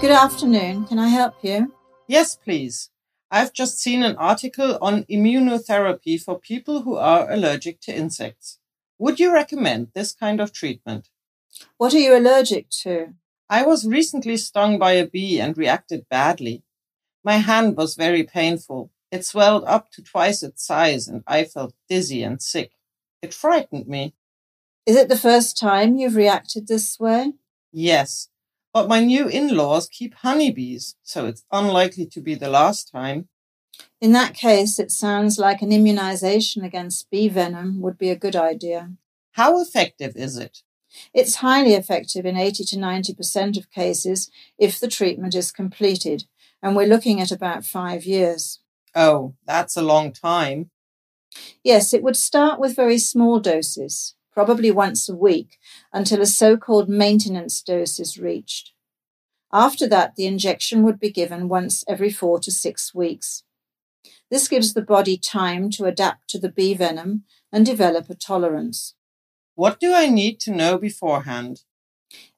Good 0.00 0.10
afternoon. 0.10 0.84
Can 0.88 0.98
I 0.98 1.08
help 1.08 1.34
you? 1.42 1.68
Yes, 2.08 2.36
please. 2.36 2.90
I've 3.30 3.52
just 3.54 3.78
seen 3.78 4.02
an 4.02 4.16
article 4.16 4.76
on 4.80 5.04
immunotherapy 5.04 6.18
for 6.18 6.40
people 6.40 6.82
who 6.82 6.96
are 6.96 7.30
allergic 7.30 7.80
to 7.82 7.92
insects. 7.92 8.58
Would 8.98 9.20
you 9.20 9.32
recommend 9.32 9.92
this 9.94 10.12
kind 10.12 10.40
of 10.40 10.52
treatment? 10.52 11.08
What 11.76 11.94
are 11.94 12.00
you 12.00 12.16
allergic 12.16 12.68
to? 12.82 13.14
I 13.48 13.62
was 13.64 13.86
recently 13.86 14.36
stung 14.36 14.76
by 14.78 14.92
a 14.92 15.06
bee 15.06 15.40
and 15.40 15.56
reacted 15.56 16.08
badly. 16.08 16.64
My 17.24 17.36
hand 17.36 17.76
was 17.76 17.94
very 17.94 18.22
painful. 18.22 18.90
It 19.10 19.24
swelled 19.24 19.64
up 19.66 19.90
to 19.92 20.02
twice 20.02 20.42
its 20.42 20.64
size 20.64 21.08
and 21.08 21.22
I 21.26 21.44
felt 21.44 21.74
dizzy 21.88 22.22
and 22.22 22.40
sick. 22.40 22.72
It 23.22 23.34
frightened 23.34 23.86
me. 23.86 24.14
Is 24.86 24.96
it 24.96 25.08
the 25.08 25.18
first 25.18 25.58
time 25.58 25.96
you've 25.96 26.16
reacted 26.16 26.66
this 26.66 26.98
way? 26.98 27.32
Yes, 27.72 28.28
but 28.72 28.88
my 28.88 29.04
new 29.04 29.28
in-laws 29.28 29.88
keep 29.88 30.14
honeybees, 30.14 30.96
so 31.02 31.26
it's 31.26 31.44
unlikely 31.52 32.06
to 32.06 32.20
be 32.20 32.34
the 32.34 32.48
last 32.48 32.90
time. 32.90 33.28
In 34.00 34.12
that 34.12 34.34
case, 34.34 34.78
it 34.78 34.90
sounds 34.90 35.38
like 35.38 35.62
an 35.62 35.72
immunization 35.72 36.64
against 36.64 37.10
bee 37.10 37.28
venom 37.28 37.80
would 37.80 37.98
be 37.98 38.10
a 38.10 38.16
good 38.16 38.36
idea. 38.36 38.92
How 39.32 39.60
effective 39.60 40.16
is 40.16 40.36
it? 40.36 40.62
It's 41.14 41.36
highly 41.36 41.74
effective 41.74 42.26
in 42.26 42.36
80 42.36 42.64
to 42.64 42.76
90% 42.76 43.58
of 43.58 43.70
cases 43.70 44.30
if 44.58 44.80
the 44.80 44.88
treatment 44.88 45.34
is 45.34 45.52
completed, 45.52 46.24
and 46.62 46.76
we're 46.76 46.86
looking 46.86 47.20
at 47.20 47.30
about 47.30 47.64
five 47.64 48.04
years. 48.04 48.60
Oh, 48.94 49.34
that's 49.46 49.76
a 49.76 49.82
long 49.82 50.12
time. 50.12 50.70
Yes, 51.62 51.94
it 51.94 52.02
would 52.02 52.16
start 52.16 52.58
with 52.58 52.76
very 52.76 52.98
small 52.98 53.38
doses, 53.38 54.14
probably 54.32 54.70
once 54.70 55.08
a 55.08 55.14
week, 55.14 55.58
until 55.92 56.20
a 56.20 56.26
so-called 56.26 56.88
maintenance 56.88 57.62
dose 57.62 58.00
is 58.00 58.18
reached. 58.18 58.72
After 59.52 59.86
that, 59.88 60.16
the 60.16 60.26
injection 60.26 60.82
would 60.82 61.00
be 61.00 61.10
given 61.10 61.48
once 61.48 61.84
every 61.88 62.10
four 62.10 62.38
to 62.40 62.50
six 62.50 62.94
weeks. 62.94 63.42
This 64.30 64.48
gives 64.48 64.74
the 64.74 64.82
body 64.82 65.16
time 65.16 65.70
to 65.70 65.86
adapt 65.86 66.28
to 66.30 66.38
the 66.38 66.50
bee 66.50 66.74
venom 66.74 67.24
and 67.52 67.66
develop 67.66 68.08
a 68.08 68.14
tolerance. 68.14 68.94
What 69.56 69.80
do 69.80 69.92
I 69.92 70.08
need 70.08 70.38
to 70.40 70.52
know 70.52 70.78
beforehand? 70.78 71.64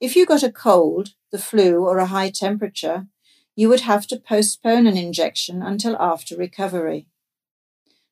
If 0.01 0.17
you 0.17 0.27
got 0.27 0.43
a 0.43 0.51
cold, 0.51 1.11
the 1.31 1.39
flu, 1.39 1.85
or 1.85 1.99
a 1.99 2.07
high 2.07 2.31
temperature, 2.31 3.07
you 3.55 3.69
would 3.69 3.81
have 3.81 4.07
to 4.09 4.17
postpone 4.17 4.87
an 4.87 4.97
injection 4.97 5.63
until 5.63 5.97
after 5.97 6.37
recovery. 6.37 7.07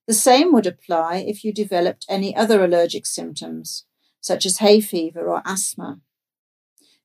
The 0.06 0.14
same 0.14 0.52
would 0.52 0.66
apply 0.66 1.18
if 1.18 1.44
you 1.44 1.52
developed 1.52 2.04
any 2.08 2.34
other 2.34 2.64
allergic 2.64 3.06
symptoms, 3.06 3.84
such 4.20 4.44
as 4.44 4.58
hay 4.58 4.80
fever 4.80 5.28
or 5.28 5.42
asthma. 5.44 6.00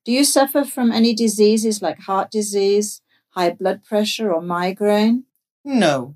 Do 0.04 0.12
you 0.12 0.24
suffer 0.24 0.64
from 0.64 0.92
any 0.92 1.14
diseases 1.14 1.82
like 1.82 2.00
heart 2.02 2.30
disease, 2.30 3.02
high 3.30 3.52
blood 3.52 3.84
pressure, 3.84 4.32
or 4.32 4.42
migraine? 4.42 5.24
No, 5.64 6.16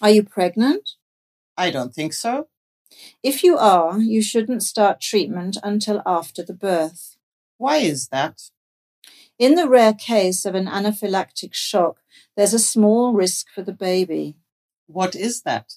Are 0.00 0.10
you 0.10 0.24
pregnant? 0.24 0.90
I 1.56 1.70
don't 1.70 1.94
think 1.94 2.12
so. 2.12 2.48
If 3.22 3.44
you 3.44 3.56
are, 3.56 3.98
you 3.98 4.22
shouldn't 4.22 4.62
start 4.62 5.00
treatment 5.00 5.56
until 5.62 6.02
after 6.04 6.42
the 6.42 6.52
birth. 6.52 7.16
Why 7.58 7.76
is 7.78 8.08
that? 8.08 8.50
In 9.38 9.56
the 9.56 9.68
rare 9.68 9.94
case 9.94 10.44
of 10.44 10.54
an 10.54 10.66
anaphylactic 10.66 11.54
shock, 11.54 11.98
there's 12.36 12.54
a 12.54 12.58
small 12.58 13.12
risk 13.12 13.48
for 13.52 13.62
the 13.62 13.72
baby. 13.72 14.36
What 14.86 15.16
is 15.16 15.42
that? 15.42 15.74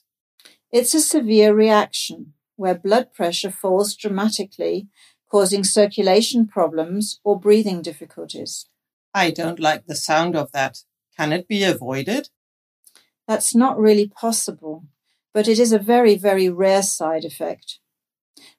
It's 0.72 0.94
a 0.94 1.00
severe 1.00 1.54
reaction 1.54 2.34
where 2.56 2.76
blood 2.76 3.14
pressure 3.14 3.52
falls 3.52 3.96
dramatically, 3.96 4.88
causing 5.30 5.64
circulation 5.64 6.48
problems 6.48 7.20
or 7.24 7.40
breathing 7.40 7.82
difficulties. 7.82 8.68
I 9.14 9.32
don't 9.32 9.60
like 9.60 9.88
the 9.88 9.96
sound 9.96 10.36
of 10.36 10.52
that. 10.52 10.84
Can 11.18 11.34
it 11.34 11.48
be 11.48 11.64
avoided? 11.64 12.30
That's 13.28 13.56
not 13.56 13.80
really 13.80 14.08
possible, 14.08 14.86
but 15.34 15.48
it 15.48 15.58
is 15.58 15.72
a 15.72 15.80
very, 15.80 16.16
very 16.16 16.48
rare 16.48 16.84
side 16.84 17.26
effect. 17.26 17.80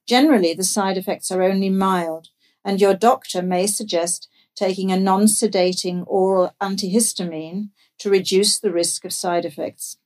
Generally, 0.07 0.55
the 0.55 0.65
side 0.65 0.97
effects 0.97 1.31
are 1.31 1.43
only 1.43 1.71
mild, 1.71 2.29
and 2.65 2.81
your 2.81 2.95
doctor 2.95 3.43
may 3.43 3.67
suggest 3.67 4.29
taking 4.59 4.91
a 4.91 4.99
non 4.99 5.25
sedating 5.25 6.03
oral 6.07 6.53
antihistamine 6.61 7.69
to 7.99 8.11
reduce 8.11 8.59
the 8.59 8.73
risk 8.73 9.05
of 9.05 9.13
side 9.13 9.45
effects. 9.45 9.99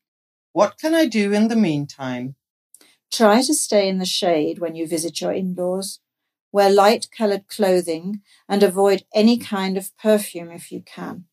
What 0.52 0.78
can 0.78 0.94
I 0.94 1.06
do 1.06 1.32
in 1.32 1.48
the 1.48 1.56
meantime? 1.56 2.34
Try 3.10 3.42
to 3.42 3.54
stay 3.54 3.88
in 3.88 3.98
the 3.98 4.04
shade 4.04 4.58
when 4.58 4.74
you 4.74 4.86
visit 4.86 5.20
your 5.20 5.32
in-laws. 5.32 6.00
Wear 6.52 6.70
light 6.70 7.08
colored 7.16 7.48
clothing 7.48 8.20
and 8.46 8.62
avoid 8.62 9.04
any 9.14 9.38
kind 9.38 9.78
of 9.78 9.96
perfume 9.96 10.50
if 10.50 10.70
you 10.70 10.82
can. 10.82 11.24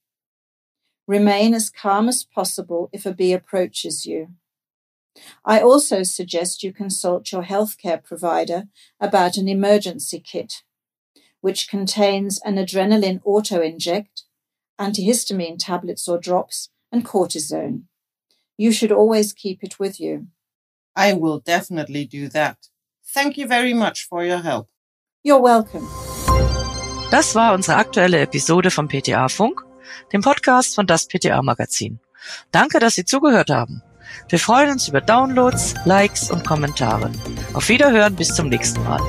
Remain 1.05 1.53
as 1.53 1.69
calm 1.69 2.07
as 2.07 2.23
possible 2.23 2.89
if 2.93 3.05
a 3.05 3.13
bee 3.13 3.33
approaches 3.33 4.05
you. 4.05 4.29
I 5.43 5.59
also 5.59 6.03
suggest 6.03 6.63
you 6.63 6.71
consult 6.71 7.33
your 7.33 7.43
healthcare 7.43 8.01
provider 8.01 8.65
about 8.99 9.35
an 9.35 9.49
emergency 9.49 10.21
kit, 10.21 10.63
which 11.41 11.69
contains 11.69 12.39
an 12.43 12.55
adrenaline 12.55 13.21
auto 13.23 13.61
inject, 13.61 14.23
antihistamine 14.79 15.57
tablets 15.57 16.07
or 16.07 16.17
drops, 16.19 16.69
and 16.91 17.05
cortisone. 17.05 17.83
You 18.57 18.71
should 18.71 18.91
always 18.91 19.33
keep 19.33 19.63
it 19.63 19.79
with 19.79 19.99
you. 19.99 20.27
I 20.95 21.13
will 21.13 21.39
definitely 21.39 22.05
do 22.05 22.27
that. 22.29 22.57
Thank 23.13 23.37
you 23.37 23.47
very 23.47 23.73
much 23.73 24.05
for 24.07 24.23
your 24.23 24.39
help. 24.39 24.67
You're 25.23 25.41
welcome. 25.41 25.87
Das 27.11 27.33
war 27.35 27.53
unsere 27.53 27.77
aktuelle 27.77 28.19
Episode 28.19 28.69
vom 28.69 28.87
PTA 28.87 29.29
Funk, 29.29 29.65
dem 30.13 30.21
Podcast 30.21 30.75
von 30.75 30.85
das 30.85 31.07
PTA 31.07 31.41
Magazin. 31.41 31.99
Danke, 32.51 32.79
dass 32.79 32.95
Sie 32.95 33.05
zugehört 33.05 33.49
haben. 33.49 33.81
Wir 34.27 34.39
freuen 34.39 34.71
uns 34.71 34.87
über 34.87 35.01
Downloads, 35.01 35.75
Likes 35.85 36.29
und 36.29 36.45
Kommentare. 36.45 37.11
Auf 37.53 37.69
Wiederhören 37.69 38.15
bis 38.15 38.35
zum 38.35 38.49
nächsten 38.49 38.83
Mal. 38.83 38.99